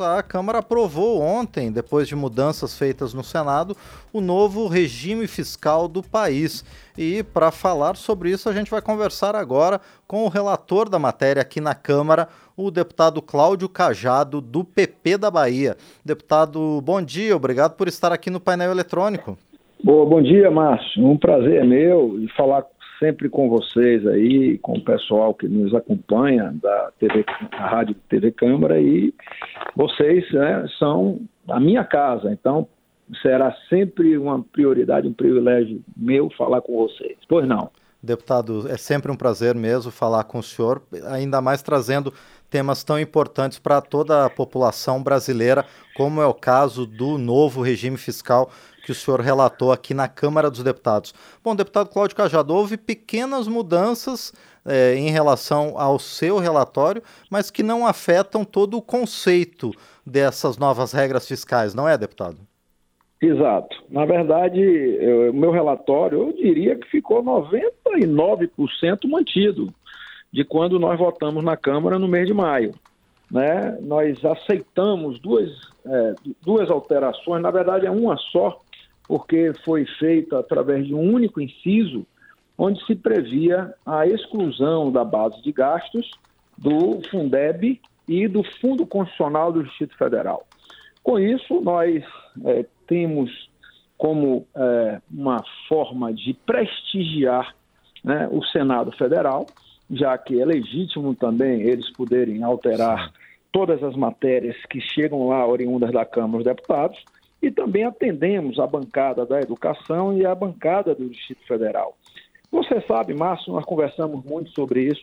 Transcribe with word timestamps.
A 0.00 0.22
Câmara 0.22 0.60
aprovou 0.60 1.20
ontem, 1.20 1.70
depois 1.70 2.08
de 2.08 2.16
mudanças 2.16 2.78
feitas 2.78 3.12
no 3.12 3.22
Senado, 3.22 3.76
o 4.12 4.20
novo 4.20 4.66
regime 4.66 5.26
fiscal 5.26 5.86
do 5.86 6.02
país. 6.02 6.64
E 6.96 7.22
para 7.22 7.50
falar 7.50 7.96
sobre 7.96 8.30
isso, 8.30 8.48
a 8.48 8.52
gente 8.52 8.70
vai 8.70 8.80
conversar 8.80 9.36
agora 9.36 9.78
com 10.06 10.24
o 10.24 10.28
relator 10.28 10.88
da 10.88 10.98
matéria 10.98 11.42
aqui 11.42 11.60
na 11.60 11.74
Câmara, 11.74 12.28
o 12.56 12.70
deputado 12.70 13.20
Cláudio 13.20 13.68
Cajado, 13.68 14.40
do 14.40 14.64
PP 14.64 15.18
da 15.18 15.30
Bahia. 15.30 15.76
Deputado, 16.02 16.80
bom 16.82 17.02
dia, 17.02 17.36
obrigado 17.36 17.76
por 17.76 17.86
estar 17.86 18.10
aqui 18.10 18.30
no 18.30 18.40
painel 18.40 18.70
eletrônico. 18.70 19.36
Boa, 19.84 20.06
bom 20.06 20.22
dia, 20.22 20.50
Márcio. 20.50 21.06
Um 21.06 21.16
prazer 21.16 21.62
é 21.62 21.64
meu 21.64 22.26
falar 22.36 22.64
sempre 23.00 23.28
com 23.28 23.48
vocês 23.48 24.06
aí, 24.06 24.58
com 24.58 24.74
o 24.74 24.84
pessoal 24.84 25.34
que 25.34 25.48
nos 25.48 25.74
acompanha 25.74 26.54
da 26.62 26.92
TV, 27.00 27.24
Rádio 27.50 27.96
TV 28.08 28.30
Câmara 28.30 28.78
e 28.78 29.12
vocês 29.74 30.30
né, 30.32 30.66
são 30.78 31.20
a 31.48 31.58
minha 31.58 31.82
casa, 31.82 32.30
então 32.30 32.68
será 33.22 33.56
sempre 33.68 34.16
uma 34.16 34.40
prioridade, 34.40 35.08
um 35.08 35.12
privilégio 35.12 35.82
meu 35.96 36.30
falar 36.36 36.60
com 36.60 36.76
vocês. 36.76 37.16
Pois 37.28 37.48
não. 37.48 37.70
Deputado, 38.02 38.66
é 38.68 38.76
sempre 38.76 39.10
um 39.10 39.16
prazer 39.16 39.54
mesmo 39.54 39.90
falar 39.90 40.24
com 40.24 40.38
o 40.38 40.42
senhor, 40.42 40.80
ainda 41.08 41.40
mais 41.42 41.60
trazendo 41.60 42.12
temas 42.50 42.82
tão 42.82 42.98
importantes 42.98 43.58
para 43.58 43.80
toda 43.80 44.26
a 44.26 44.30
população 44.30 45.02
brasileira, 45.02 45.64
como 45.96 46.20
é 46.20 46.26
o 46.26 46.34
caso 46.34 46.84
do 46.84 47.16
novo 47.16 47.62
regime 47.62 47.96
fiscal 47.96 48.50
que 48.84 48.90
o 48.90 48.94
senhor 48.94 49.20
relatou 49.20 49.70
aqui 49.70 49.94
na 49.94 50.08
Câmara 50.08 50.50
dos 50.50 50.62
Deputados. 50.62 51.14
Bom, 51.44 51.54
deputado 51.54 51.90
Cláudio 51.90 52.16
Cajado, 52.16 52.54
houve 52.54 52.76
pequenas 52.76 53.46
mudanças 53.46 54.32
é, 54.64 54.94
em 54.96 55.10
relação 55.10 55.74
ao 55.78 55.98
seu 55.98 56.38
relatório, 56.38 57.02
mas 57.30 57.50
que 57.50 57.62
não 57.62 57.86
afetam 57.86 58.44
todo 58.44 58.76
o 58.76 58.82
conceito 58.82 59.70
dessas 60.04 60.58
novas 60.58 60.92
regras 60.92 61.28
fiscais, 61.28 61.74
não 61.74 61.88
é, 61.88 61.96
deputado? 61.96 62.38
Exato. 63.22 63.76
Na 63.90 64.06
verdade, 64.06 64.58
o 65.28 65.34
meu 65.34 65.50
relatório, 65.50 66.20
eu 66.20 66.32
diria 66.32 66.74
que 66.74 66.88
ficou 66.88 67.22
99% 67.22 69.06
mantido 69.06 69.72
de 70.32 70.44
quando 70.44 70.78
nós 70.78 70.98
votamos 70.98 71.42
na 71.42 71.56
Câmara 71.56 71.98
no 71.98 72.08
mês 72.08 72.26
de 72.26 72.34
maio. 72.34 72.74
Né? 73.30 73.78
Nós 73.80 74.24
aceitamos 74.24 75.20
duas, 75.20 75.50
é, 75.84 76.14
duas 76.42 76.70
alterações, 76.70 77.42
na 77.42 77.50
verdade 77.50 77.86
é 77.86 77.90
uma 77.90 78.16
só, 78.16 78.60
porque 79.06 79.52
foi 79.64 79.84
feita 79.98 80.38
através 80.38 80.86
de 80.86 80.94
um 80.94 81.00
único 81.00 81.40
inciso, 81.40 82.06
onde 82.56 82.84
se 82.86 82.94
previa 82.94 83.74
a 83.86 84.06
exclusão 84.06 84.92
da 84.92 85.04
base 85.04 85.40
de 85.42 85.50
gastos 85.50 86.10
do 86.58 87.00
Fundeb 87.10 87.80
e 88.06 88.28
do 88.28 88.42
Fundo 88.60 88.86
Constitucional 88.86 89.52
do 89.52 89.64
Distrito 89.64 89.96
Federal. 89.96 90.46
Com 91.02 91.18
isso, 91.18 91.60
nós 91.60 92.04
é, 92.44 92.66
temos 92.86 93.30
como 93.96 94.46
é, 94.54 95.00
uma 95.10 95.42
forma 95.68 96.12
de 96.12 96.34
prestigiar 96.34 97.54
né, 98.04 98.28
o 98.30 98.42
Senado 98.44 98.92
Federal, 98.92 99.46
já 99.90 100.16
que 100.16 100.40
é 100.40 100.44
legítimo 100.44 101.14
também 101.14 101.62
eles 101.62 101.90
poderem 101.92 102.42
alterar 102.42 103.12
todas 103.50 103.82
as 103.82 103.96
matérias 103.96 104.56
que 104.68 104.80
chegam 104.80 105.28
lá 105.28 105.46
oriundas 105.46 105.92
da 105.92 106.04
Câmara 106.04 106.44
dos 106.44 106.44
Deputados, 106.44 107.04
e 107.42 107.50
também 107.50 107.84
atendemos 107.84 108.58
a 108.58 108.66
bancada 108.66 109.24
da 109.24 109.40
educação 109.40 110.16
e 110.16 110.24
a 110.26 110.34
bancada 110.34 110.94
do 110.94 111.08
Distrito 111.08 111.46
Federal. 111.46 111.96
Você 112.52 112.80
sabe, 112.82 113.14
Márcio, 113.14 113.52
nós 113.52 113.64
conversamos 113.64 114.24
muito 114.24 114.50
sobre 114.50 114.82
isso. 114.82 115.02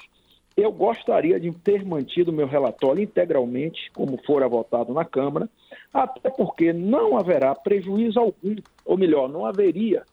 Eu 0.55 0.71
gostaria 0.71 1.39
de 1.39 1.51
ter 1.51 1.85
mantido 1.85 2.33
meu 2.33 2.47
relatório 2.47 3.03
integralmente, 3.03 3.91
como 3.93 4.17
fora 4.23 4.47
votado 4.47 4.93
na 4.93 5.05
Câmara, 5.05 5.49
até 5.93 6.29
porque 6.29 6.73
não 6.73 7.17
haverá 7.17 7.53
prejuízo 7.55 8.19
algum, 8.19 8.55
ou 8.85 8.97
melhor, 8.97 9.29
não 9.29 9.45
haveria 9.45 10.03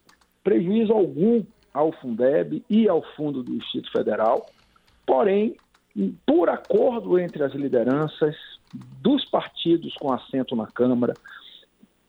prejuízo 0.43 0.93
algum 0.93 1.43
ao 1.73 1.93
Fundeb 1.93 2.63
e 2.69 2.89
ao 2.89 3.03
Fundo 3.17 3.43
do 3.43 3.59
Distrito 3.59 3.91
Federal. 3.91 4.47
Porém, 5.07 5.57
por 6.27 6.49
acordo 6.49 7.19
entre 7.19 7.43
as 7.43 7.53
lideranças 7.53 8.37
dos 9.01 9.25
partidos 9.25 9.95
com 9.95 10.13
assento 10.13 10.57
na 10.57 10.67
Câmara, 10.67 11.15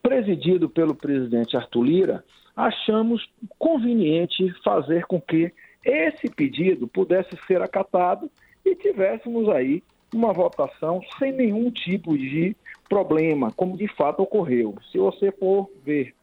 presidido 0.02 0.70
pelo 0.70 0.96
presidente 0.96 1.56
Arthur 1.56 1.84
Lira, 1.84 2.26
achamos 2.56 3.28
conveniente 3.60 4.54
fazer 4.64 5.06
com 5.06 5.20
que 5.20 5.54
esse 5.84 6.30
pedido 6.30 6.88
pudesse 6.88 7.38
ser 7.46 7.62
acatado 7.62 8.30
e 8.66 8.76
tivéssemos 8.76 9.50
aí 9.50 9.84
uma 10.14 10.34
votação 10.34 11.02
sem 11.20 11.32
nenhum 11.32 11.70
tipo 11.70 12.18
de 12.18 12.56
problema, 12.90 13.52
como 13.52 13.78
de 13.78 13.88
fato 13.88 14.24
ocorreu. 14.24 14.76
Se 14.92 14.98
você 14.98 15.32
for 15.32 15.70
ver 15.84 16.16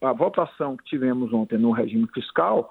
a 0.00 0.12
votação 0.12 0.76
que 0.76 0.84
tivemos 0.84 1.32
ontem 1.32 1.58
no 1.58 1.72
regime 1.72 2.06
fiscal, 2.12 2.70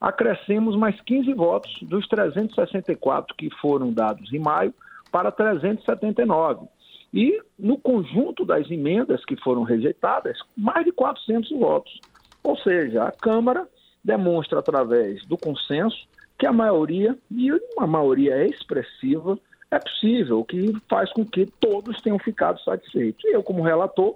acrescemos 0.00 0.76
mais 0.76 1.00
15 1.02 1.32
votos 1.34 1.76
dos 1.82 2.06
364 2.06 3.34
que 3.36 3.50
foram 3.60 3.92
dados 3.92 4.32
em 4.32 4.38
maio 4.38 4.72
para 5.10 5.32
379. 5.32 6.66
E 7.12 7.40
no 7.58 7.78
conjunto 7.78 8.44
das 8.44 8.70
emendas 8.70 9.24
que 9.24 9.36
foram 9.36 9.62
rejeitadas, 9.62 10.38
mais 10.56 10.84
de 10.84 10.92
400 10.92 11.50
votos. 11.58 12.00
Ou 12.42 12.56
seja, 12.58 13.04
a 13.04 13.12
Câmara 13.12 13.66
demonstra 14.04 14.58
através 14.58 15.26
do 15.26 15.36
consenso 15.36 16.06
que 16.38 16.46
a 16.46 16.52
maioria, 16.52 17.16
e 17.30 17.50
uma 17.76 17.86
maioria 17.86 18.46
expressiva, 18.46 19.38
é 19.70 19.78
possível, 19.78 20.44
que 20.44 20.72
faz 20.88 21.12
com 21.12 21.24
que 21.24 21.46
todos 21.58 22.00
tenham 22.00 22.18
ficado 22.18 22.60
satisfeitos. 22.60 23.24
E 23.24 23.34
eu, 23.34 23.42
como 23.42 23.62
relator, 23.62 24.14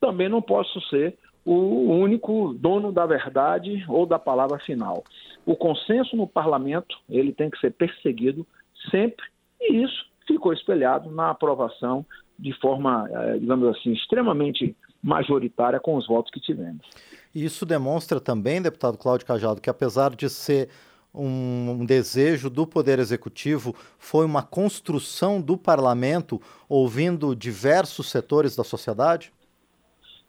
também 0.00 0.28
não 0.28 0.42
posso 0.42 0.80
ser 0.88 1.16
o 1.44 1.92
único 1.92 2.54
dono 2.54 2.92
da 2.92 3.06
verdade 3.06 3.84
ou 3.88 4.06
da 4.06 4.18
palavra 4.18 4.58
final. 4.58 5.04
O 5.46 5.56
consenso 5.56 6.16
no 6.16 6.26
parlamento, 6.26 6.96
ele 7.08 7.32
tem 7.32 7.50
que 7.50 7.58
ser 7.58 7.72
perseguido 7.72 8.46
sempre, 8.90 9.24
e 9.60 9.82
isso 9.82 10.06
ficou 10.26 10.52
espelhado 10.52 11.10
na 11.10 11.30
aprovação 11.30 12.04
de 12.38 12.52
forma, 12.60 13.08
eh, 13.10 13.38
digamos 13.38 13.68
assim, 13.76 13.92
extremamente 13.92 14.74
majoritária 15.02 15.80
com 15.80 15.96
os 15.96 16.06
votos 16.06 16.30
que 16.30 16.40
tivemos. 16.40 16.86
Isso 17.34 17.64
demonstra 17.64 18.20
também, 18.20 18.60
deputado 18.60 18.98
Cláudio 18.98 19.26
Cajado, 19.26 19.60
que 19.60 19.70
apesar 19.70 20.14
de 20.14 20.28
ser 20.28 20.68
um, 21.14 21.70
um, 21.80 21.84
desejo 21.84 22.48
do 22.48 22.66
Poder 22.66 22.98
Executivo, 22.98 23.74
foi 23.98 24.24
uma 24.24 24.42
construção 24.42 25.40
do 25.40 25.56
parlamento, 25.56 26.40
ouvindo 26.68 27.34
diversos 27.34 28.10
setores 28.10 28.54
da 28.54 28.64
sociedade? 28.64 29.32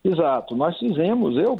Exato, 0.03 0.56
nós 0.56 0.79
fizemos, 0.79 1.38
eu 1.38 1.56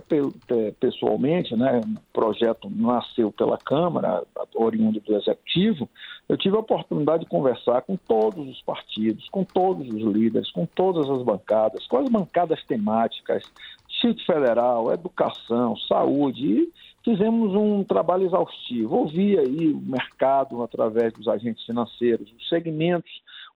pessoalmente, 0.80 1.56
né, 1.56 1.80
o 1.80 2.00
projeto 2.12 2.72
nasceu 2.72 3.32
pela 3.32 3.56
Câmara, 3.56 4.24
oriundo 4.56 5.00
do 5.00 5.16
Executivo, 5.16 5.88
eu 6.28 6.36
tive 6.36 6.56
a 6.56 6.60
oportunidade 6.60 7.24
de 7.24 7.30
conversar 7.30 7.84
com 7.84 7.96
todos 7.96 8.48
os 8.48 8.60
partidos, 8.64 9.30
com 9.30 9.44
todos 9.44 9.88
os 9.88 10.02
líderes, 10.02 10.50
com 10.50 10.66
todas 10.66 11.08
as 11.08 11.22
bancadas, 11.22 11.86
com 11.86 11.98
as 11.98 12.10
bancadas 12.10 12.64
temáticas, 12.66 13.44
Distrito 13.88 14.26
Federal, 14.26 14.92
Educação, 14.92 15.78
Saúde, 15.78 16.44
e 16.44 16.74
fizemos 17.04 17.54
um 17.54 17.84
trabalho 17.84 18.26
exaustivo. 18.26 18.96
Ouvi 18.96 19.38
aí 19.38 19.72
o 19.72 19.80
mercado 19.80 20.64
através 20.64 21.14
dos 21.14 21.28
agentes 21.28 21.64
financeiros, 21.64 22.34
os 22.36 22.50
segmentos 22.50 23.12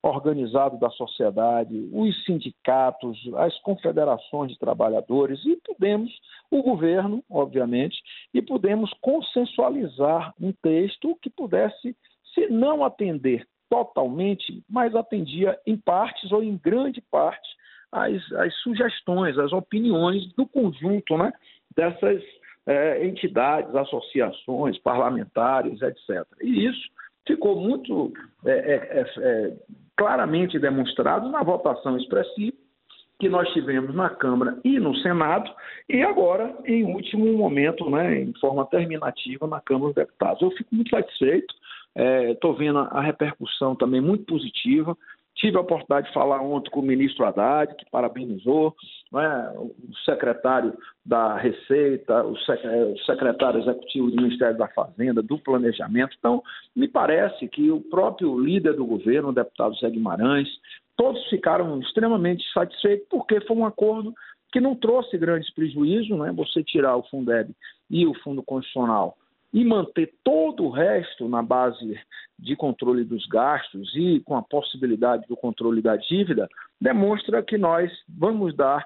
organizado 0.08 0.78
da 0.78 0.90
sociedade, 0.92 1.90
os 1.92 2.24
sindicatos, 2.26 3.18
as 3.38 3.58
confederações 3.62 4.52
de 4.52 4.60
trabalhadores 4.60 5.44
e 5.46 5.56
pudemos, 5.58 6.12
o 6.52 6.62
governo, 6.62 7.24
obviamente, 7.30 7.98
e 8.32 8.40
pudemos 8.40 8.94
consensualizar 9.02 10.32
um 10.40 10.52
texto 10.62 11.18
que 11.22 11.30
pudesse, 11.30 11.96
se 12.36 12.48
não 12.48 12.84
atender 12.84 13.48
totalmente, 13.68 14.64
mas 14.70 14.94
atendia 14.94 15.60
em 15.66 15.76
partes 15.76 16.32
ou 16.32 16.44
em 16.44 16.56
grande 16.56 17.02
parte 17.10 17.50
as, 17.92 18.31
as 18.34 18.54
sugestões, 18.58 19.40
as 19.40 19.51
opiniões 19.51 20.31
do 20.34 20.46
conjunto 20.46 21.18
né, 21.18 21.34
dessas 21.75 22.22
é, 22.68 23.08
entidades, 23.08 23.74
associações, 23.74 24.78
parlamentares, 24.78 25.81
etc. 25.81 26.28
E 26.44 26.68
isso 26.68 26.90
ficou 27.25 27.60
muito 27.60 28.13
é, 28.46 28.51
é, 28.51 29.06
é 29.18 29.54
claramente 29.95 30.59
demonstrado 30.59 31.30
na 31.30 31.44
votação 31.44 31.97
expressiva 31.97 32.56
que 33.19 33.30
nós 33.30 33.47
tivemos 33.53 33.95
na 33.95 34.09
Câmara 34.09 34.57
e 34.63 34.80
no 34.80 34.94
Senado, 34.97 35.50
e 35.88 36.01
agora, 36.01 36.53
em 36.65 36.83
último 36.83 37.25
momento, 37.38 37.89
né, 37.89 38.21
em 38.21 38.33
forma 38.39 38.65
terminativa, 38.65 39.47
na 39.47 39.62
Câmara 39.62 39.88
dos 39.88 39.95
Deputados. 39.95 40.42
Eu 40.42 40.51
fico 40.51 40.75
muito 40.75 40.89
satisfeito, 40.89 41.53
estou 41.95 42.53
é, 42.53 42.57
vendo 42.57 42.80
a 42.80 43.01
repercussão 43.01 43.75
também 43.75 44.01
muito 44.01 44.25
positiva. 44.25 44.97
Tive 45.36 45.58
a 45.58 45.62
oportunidade 45.62 46.08
de 46.08 46.14
falar 46.14 46.42
ontem 46.42 46.70
com 46.72 46.80
o 46.80 46.84
ministro 46.84 47.26
Haddad, 47.26 47.76
que 47.76 47.90
parabenizou, 47.92 48.74
né, 49.12 49.54
o 49.58 49.94
secretário 50.06 50.74
da 51.06 51.36
Receita, 51.36 52.24
o 52.24 52.38
secretário 53.06 53.60
executivo 53.60 54.12
do 54.12 54.24
Ministério 54.24 54.58
da 54.58 54.70
Fazenda, 54.70 55.22
do 55.22 55.38
Planejamento. 55.38 56.16
Então, 56.18 56.42
me 56.74 56.88
parece 56.88 57.48
que 57.50 57.70
o 57.70 57.82
próprio 57.82 58.40
líder 58.40 58.76
do 58.76 58.86
governo, 58.86 59.30
o 59.30 59.34
deputado 59.34 59.76
Zé 59.76 59.90
Guimarães, 59.90 60.48
todos 60.96 61.22
ficaram 61.30 61.80
extremamente 61.80 62.44
satisfeitos, 62.54 63.06
porque 63.10 63.42
foi 63.42 63.58
um 63.58 63.66
acordo 63.66 64.14
que 64.54 64.62
não 64.62 64.74
trouxe 64.74 65.18
grandes 65.18 65.54
prejuízos, 65.54 66.18
né? 66.18 66.32
Você 66.32 66.64
tirar 66.64 66.96
o 66.96 67.04
Fundeb 67.04 67.52
e 67.90 68.08
o 68.08 68.14
Fundo 68.22 68.42
Constitucional 68.42 69.18
e 69.56 69.63
manter 69.63 70.13
todo 70.22 70.66
o 70.66 70.69
resto 70.69 71.30
na 71.30 71.42
base 71.42 71.98
de 72.38 72.57
controle 72.57 73.06
dos 73.06 73.25
gastos 73.25 73.90
e 73.96 74.19
com 74.25 74.36
a 74.36 74.44
possibilidade 74.44 75.25
do 75.30 75.38
controle 75.38 75.81
da 75.81 75.96
dívida, 75.96 76.50
demonstra 76.80 77.42
que 77.42 77.57
nós 77.57 77.90
vamos 78.10 78.54
dar 78.54 78.86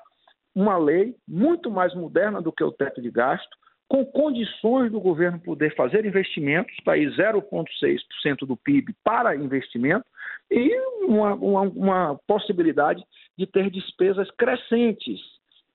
uma 0.54 0.77
lei 0.77 1.16
muito 1.27 1.71
mais 1.71 1.95
moderna 1.95 2.39
do 2.39 2.51
que 2.51 2.63
o 2.63 2.71
teto 2.71 3.01
de 3.01 3.10
gasto, 3.10 3.50
com 3.88 4.06
condições 4.06 4.92
do 4.92 5.00
governo 5.00 5.39
poder 5.39 5.75
fazer 5.75 6.06
investimentos, 6.06 6.75
para 6.86 7.00
ir 7.00 7.10
0,6% 7.18 8.45
do 8.45 8.56
PIB 8.56 8.94
para 9.04 9.36
investimento, 9.36 10.06
e 10.51 10.80
uma, 11.01 11.33
uma, 11.33 11.62
uma 11.62 12.19
possibilidade 12.27 13.04
de 13.36 13.48
ter 13.48 13.72
despesas 13.72 14.30
crescentes 14.38 15.19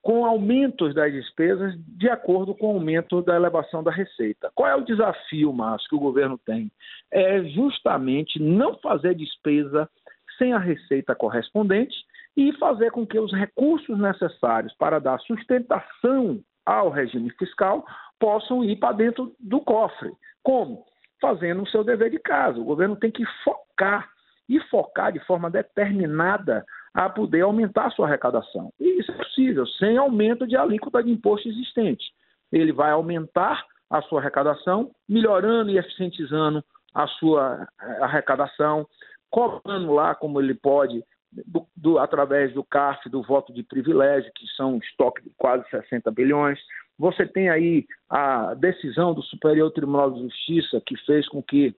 com 0.04 0.26
aumentos 0.26 0.94
das 0.94 1.10
despesas 1.10 1.74
de 1.96 2.10
acordo 2.10 2.54
com 2.54 2.66
o 2.66 2.74
aumento 2.74 3.22
da 3.22 3.34
elevação 3.34 3.82
da 3.82 3.90
receita. 3.90 4.52
Qual 4.54 4.68
é 4.68 4.76
o 4.76 4.84
desafio, 4.84 5.50
Márcio, 5.50 5.88
que 5.88 5.96
o 5.96 6.00
governo 6.00 6.36
tem? 6.36 6.70
É 7.10 7.42
justamente 7.44 8.38
não 8.38 8.76
fazer 8.80 9.14
despesa 9.14 9.88
sem 10.36 10.52
a 10.52 10.58
receita 10.58 11.14
correspondente 11.14 11.96
e 12.36 12.52
fazer 12.58 12.90
com 12.90 13.06
que 13.06 13.18
os 13.18 13.32
recursos 13.32 13.98
necessários 13.98 14.74
para 14.74 14.98
dar 14.98 15.18
sustentação 15.20 16.38
ao 16.66 16.90
regime 16.90 17.30
fiscal 17.38 17.82
possam 18.20 18.62
ir 18.62 18.76
para 18.76 18.96
dentro 18.96 19.34
do 19.40 19.58
cofre. 19.62 20.12
Como? 20.42 20.84
Fazendo 21.18 21.62
o 21.62 21.68
seu 21.68 21.82
dever 21.82 22.10
de 22.10 22.18
casa. 22.18 22.58
O 22.58 22.64
governo 22.64 22.94
tem 22.94 23.10
que 23.10 23.24
focar 23.42 24.10
e 24.50 24.60
focar 24.68 25.10
de 25.10 25.20
forma 25.20 25.50
determinada 25.50 26.62
a 26.94 27.08
poder 27.08 27.40
aumentar 27.40 27.86
a 27.86 27.90
sua 27.90 28.06
arrecadação. 28.06 28.72
E 28.78 29.00
isso 29.00 29.10
é 29.10 29.16
possível, 29.16 29.66
sem 29.66 29.98
aumento 29.98 30.46
de 30.46 30.56
alíquota 30.56 31.02
de 31.02 31.10
imposto 31.10 31.48
existente. 31.48 32.04
Ele 32.52 32.72
vai 32.72 32.92
aumentar 32.92 33.66
a 33.90 34.00
sua 34.02 34.20
arrecadação, 34.20 34.92
melhorando 35.08 35.70
e 35.70 35.78
eficientizando 35.78 36.64
a 36.94 37.08
sua 37.08 37.66
arrecadação, 38.00 38.86
cobrando 39.28 39.92
lá 39.92 40.14
como 40.14 40.40
ele 40.40 40.54
pode, 40.54 41.02
do, 41.32 41.66
do, 41.76 41.98
através 41.98 42.52
do 42.54 42.62
CARF, 42.62 43.08
do 43.08 43.22
voto 43.22 43.52
de 43.52 43.64
privilégio, 43.64 44.30
que 44.32 44.46
são 44.56 44.74
um 44.74 44.78
estoque 44.78 45.22
de 45.24 45.30
quase 45.36 45.68
60 45.70 46.08
bilhões. 46.12 46.60
Você 46.96 47.26
tem 47.26 47.48
aí 47.48 47.84
a 48.08 48.54
decisão 48.54 49.12
do 49.12 49.22
Superior 49.22 49.72
Tribunal 49.72 50.12
de 50.12 50.22
Justiça, 50.22 50.80
que 50.86 50.96
fez 50.98 51.28
com 51.28 51.42
que 51.42 51.74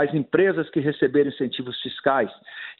as 0.00 0.14
empresas 0.14 0.68
que 0.70 0.80
receberam 0.80 1.30
incentivos 1.30 1.80
fiscais 1.80 2.30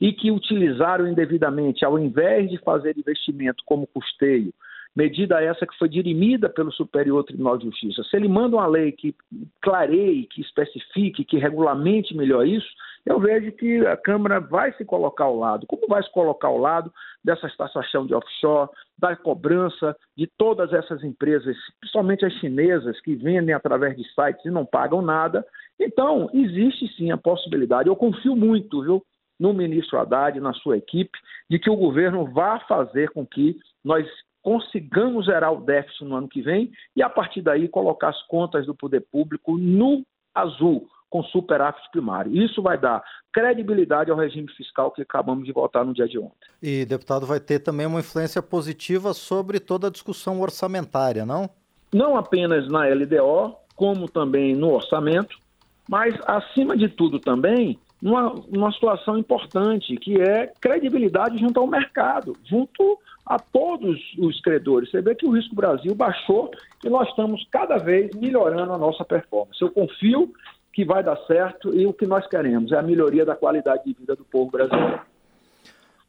e 0.01 0.13
que 0.13 0.31
utilizaram 0.31 1.07
indevidamente, 1.07 1.85
ao 1.85 1.99
invés 1.99 2.51
de 2.51 2.59
fazer 2.59 2.97
investimento 2.97 3.63
como 3.67 3.87
custeio, 3.87 4.53
medida 4.95 5.43
essa 5.43 5.67
que 5.67 5.77
foi 5.79 5.89
dirimida 5.89 6.49
pelo 6.49 6.73
Superior 6.73 7.25
Tribunal 7.25 7.59
de 7.59 7.67
Justiça. 7.67 8.03
Se 8.05 8.17
ele 8.17 8.29
manda 8.29 8.57
uma 8.57 8.67
lei 8.67 8.93
que 8.93 9.15
clareie, 9.61 10.27
que 10.27 10.41
especifique, 10.41 11.25
que 11.25 11.39
regulamente 11.39 12.17
melhor 12.17 12.47
isso, 12.47 12.69
eu 13.05 13.19
vejo 13.19 13.51
que 13.53 13.85
a 13.87 13.97
Câmara 13.97 14.39
vai 14.39 14.73
se 14.75 14.85
colocar 14.85 15.25
ao 15.25 15.37
lado. 15.37 15.67
Como 15.67 15.89
vai 15.89 16.03
se 16.03 16.13
colocar 16.13 16.49
ao 16.49 16.59
lado 16.59 16.93
dessa 17.25 17.49
taxação 17.57 18.07
de 18.07 18.15
offshore, 18.15 18.71
da 18.99 19.17
cobrança 19.17 19.97
de 20.17 20.29
todas 20.39 20.73
essas 20.73 21.03
empresas, 21.03 21.57
principalmente 21.81 22.25
as 22.25 22.33
chinesas, 22.35 23.01
que 23.01 23.17
vendem 23.17 23.55
através 23.55 23.97
de 23.97 24.05
sites 24.15 24.45
e 24.45 24.51
não 24.51 24.65
pagam 24.65 25.03
nada. 25.03 25.45
Então, 25.79 26.31
existe 26.33 26.89
sim 26.97 27.11
a 27.11 27.17
possibilidade, 27.17 27.89
eu 27.89 27.97
confio 27.97 28.37
muito, 28.37 28.83
viu, 28.83 29.03
no 29.39 29.53
ministro 29.53 29.99
Haddad, 29.99 30.39
na 30.41 30.53
sua 30.53 30.77
equipe, 30.77 31.19
de 31.51 31.59
que 31.59 31.69
o 31.69 31.77
governo 31.77 32.25
vá 32.33 32.61
fazer 32.61 33.11
com 33.11 33.27
que 33.27 33.57
nós 33.85 34.07
consigamos 34.41 35.27
zerar 35.27 35.53
o 35.53 35.65
déficit 35.65 36.05
no 36.05 36.17
ano 36.17 36.29
que 36.29 36.43
vem 36.43 36.71
e, 36.95 37.03
a 37.03 37.09
partir 37.09 37.43
daí, 37.43 37.69
colocar 37.69 38.11
as 38.11 38.23
contas 38.27 38.67
do 38.67 38.75
poder 38.75 39.01
público 39.01 39.57
no 39.57 40.05
azul, 40.35 40.89
com 41.09 41.23
superávit 41.25 41.83
primário. 41.91 42.35
Isso 42.35 42.63
vai 42.63 42.79
dar 42.79 43.03
credibilidade 43.33 44.11
ao 44.11 44.17
regime 44.17 44.51
fiscal 44.53 44.91
que 44.91 45.03
acabamos 45.03 45.45
de 45.45 45.53
votar 45.53 45.85
no 45.85 45.93
dia 45.93 46.09
de 46.09 46.19
ontem. 46.19 46.49
E, 46.63 46.85
deputado, 46.85 47.27
vai 47.27 47.39
ter 47.39 47.59
também 47.61 47.87
uma 47.87 48.01
influência 48.01 48.43
positiva 48.43 49.13
sobre 49.13 49.61
toda 49.61 49.89
a 49.89 49.91
discussão 49.91 50.41
orçamentária, 50.41 51.27
não? 51.27 51.51
Não 51.93 52.17
apenas 52.17 52.69
na 52.69 52.87
LDO, 52.87 53.57
como 53.77 54.09
também 54.09 54.57
no 54.57 54.73
orçamento, 54.73 55.37
mas, 55.93 56.15
acima 56.27 56.75
de 56.75 56.89
tudo, 56.89 57.19
também 57.19 57.79
numa, 58.01 58.35
numa 58.49 58.73
situação 58.73 59.19
importante, 59.19 59.95
que 59.99 60.19
é 60.19 60.51
credibilidade 60.59 61.37
junto 61.37 61.61
ao 61.61 61.67
mercado, 61.67 62.35
junto 62.47 62.99
a 63.27 63.39
todos 63.39 64.01
os 64.19 64.41
credores. 64.41 64.91
Você 64.91 65.03
vê 65.03 65.15
que 65.15 65.27
o 65.27 65.33
risco 65.33 65.55
Brasil 65.55 65.95
baixou 65.95 66.51
e 66.83 66.89
nós 66.89 67.07
estamos 67.11 67.47
cada 67.51 67.77
vez 67.77 68.11
melhorando 68.15 68.73
a 68.73 68.79
nossa 68.79 69.05
performance. 69.05 69.61
Eu 69.61 69.71
confio 69.71 70.33
que 70.73 70.83
vai 70.83 71.03
dar 71.05 71.19
certo 71.27 71.79
e 71.79 71.87
o 71.87 71.93
que 71.93 72.07
nós 72.07 72.27
queremos 72.27 72.73
é 72.73 72.79
a 72.79 72.83
melhoria 72.83 73.27
da 73.27 73.37
qualidade 73.37 73.85
de 73.85 73.93
vida 73.93 74.17
do 74.17 74.25
povo 74.25 74.51
brasileiro. 74.51 75.12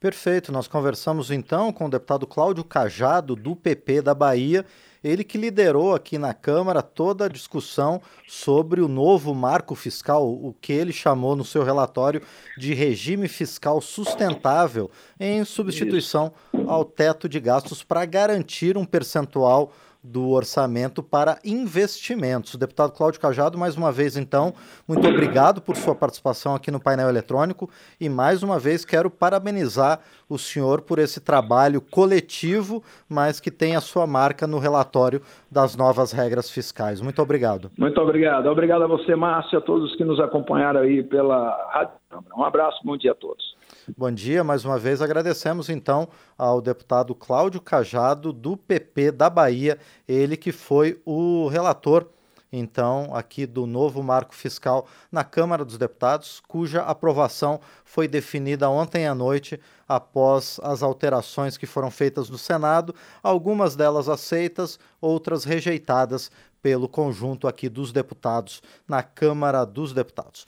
Perfeito. 0.04 0.52
Nós 0.52 0.68
conversamos 0.68 1.32
então 1.32 1.72
com 1.72 1.86
o 1.86 1.90
deputado 1.90 2.28
Cláudio 2.28 2.62
Cajado, 2.66 3.38
do 3.38 3.56
PP 3.56 4.02
da 4.02 4.14
Bahia, 4.14 4.66
ele 5.02 5.24
que 5.24 5.38
liderou 5.38 5.96
aqui 5.96 6.18
na 6.18 6.34
Câmara 6.34 6.82
toda 6.82 7.24
a 7.24 7.30
discussão 7.30 8.02
sobre 8.28 8.82
o 8.82 8.90
novo 8.90 9.34
marco 9.34 9.76
fiscal, 9.76 10.30
o 10.30 10.54
que 10.60 10.74
ele 10.74 10.92
chamou 10.92 11.38
no 11.38 11.46
seu 11.46 11.64
relatório 11.64 12.22
de 12.58 12.74
regime 12.74 13.30
fiscal 13.30 13.80
sustentável, 13.80 14.92
em 15.18 15.46
substituição 15.46 16.34
ao 16.68 16.84
teto 16.84 17.30
de 17.30 17.40
gastos 17.40 17.82
para 17.82 18.04
garantir 18.04 18.78
um 18.78 18.84
percentual 18.84 19.72
do 20.04 20.30
orçamento 20.32 21.02
para 21.02 21.40
investimentos. 21.46 22.56
Deputado 22.56 22.92
Cláudio 22.92 23.22
Cajado, 23.22 23.58
mais 23.58 23.78
uma 23.78 23.92
vez, 23.92 24.18
então, 24.18 24.54
muito 24.86 25.08
obrigado 25.08 25.62
por 25.62 25.78
sua 25.78 25.96
participação 25.96 26.54
aqui 26.54 26.70
no 26.70 26.80
painel 26.80 27.08
eletrônico 27.08 27.70
e, 28.00 28.10
mais 28.10 28.44
uma 28.44 28.60
vez, 28.60 28.84
quero 28.84 29.10
parabenizar 29.10 30.02
o 30.28 30.38
senhor 30.38 30.82
por 30.82 31.00
esse 31.00 31.22
trabalho 31.22 31.80
coletivo, 31.80 32.84
mas 33.08 33.40
que 33.40 33.50
tem 33.50 33.76
a 33.76 33.82
sua 33.82 34.06
marca 34.06 34.46
no 34.46 34.60
relatório 34.60 35.22
das 35.50 35.76
novas 35.76 36.12
regras 36.12 36.50
fiscais. 36.50 37.00
Muito 37.00 37.22
obrigado. 37.22 37.72
Muito 37.78 38.02
obrigado. 38.02 38.48
Obrigado 38.48 38.84
a 38.84 38.88
você, 38.88 39.16
Márcio, 39.16 39.58
a 39.58 39.62
todos 39.62 39.96
que 39.96 40.04
nos 40.04 40.20
acompanharam 40.20 40.82
aí 40.82 41.02
pela 41.04 41.50
Rádio 41.72 41.94
Um 42.36 42.44
abraço, 42.44 42.80
bom 42.84 42.98
dia 42.98 43.12
a 43.12 43.16
todos. 43.16 43.56
Bom 43.98 44.10
dia, 44.10 44.46
mais 44.46 44.64
uma 44.64 44.80
vez 44.80 45.02
agradecemos 45.02 45.68
então 45.68 46.08
ao 46.38 46.62
deputado 46.62 47.14
Cláudio 47.14 47.60
Cajado, 47.60 48.32
do 48.32 48.56
PP 48.56 49.12
da 49.12 49.30
Bahia, 49.30 49.78
ele 50.08 50.38
que 50.38 50.54
foi 50.54 51.02
o 51.06 51.50
relator 51.50 52.08
então, 52.56 53.10
aqui 53.14 53.46
do 53.46 53.66
novo 53.66 54.02
marco 54.02 54.34
fiscal 54.34 54.88
na 55.12 55.24
Câmara 55.24 55.66
dos 55.66 55.78
Deputados, 55.78 56.42
cuja 56.48 56.84
aprovação 56.84 57.60
foi 57.84 58.08
definida 58.08 58.70
ontem 58.70 59.08
à 59.08 59.16
noite 59.16 59.60
após 59.88 60.60
as 60.64 60.84
alterações 60.84 61.58
que 61.58 61.66
foram 61.66 61.92
feitas 61.92 62.30
no 62.30 62.38
Senado, 62.38 62.96
algumas 63.24 63.76
delas 63.76 64.08
aceitas, 64.08 64.80
outras 65.02 65.44
rejeitadas 65.44 66.32
pelo 66.62 66.88
conjunto 66.88 67.48
aqui 67.48 67.68
dos 67.68 67.92
deputados 67.92 68.62
na 68.88 69.04
Câmara 69.04 69.66
dos 69.66 69.92
Deputados. 69.92 70.46